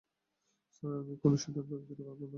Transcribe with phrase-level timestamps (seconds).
[0.73, 2.29] Sir, আমি কোনও সিদ্ধান্ত দিতে পারব না।